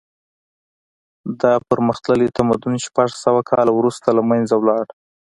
دا 1.41 1.53
پرمختللی 1.67 2.27
تمدن 2.37 2.73
شپږ 2.85 3.09
سوه 3.23 3.41
کاله 3.49 3.71
وروسته 3.75 4.07
له 4.17 4.23
منځه 4.29 4.55
لاړ. 4.67 4.85